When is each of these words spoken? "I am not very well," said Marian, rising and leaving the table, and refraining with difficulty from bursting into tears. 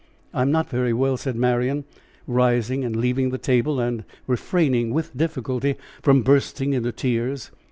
"I 0.33 0.41
am 0.41 0.49
not 0.49 0.67
very 0.67 0.93
well," 0.93 1.15
said 1.15 1.35
Marian, 1.35 1.83
rising 2.25 2.83
and 2.83 2.95
leaving 2.95 3.29
the 3.29 3.37
table, 3.37 3.79
and 3.79 4.03
refraining 4.25 4.95
with 4.95 5.15
difficulty 5.15 5.75
from 6.01 6.23
bursting 6.23 6.73
into 6.73 6.91
tears. 6.91 7.51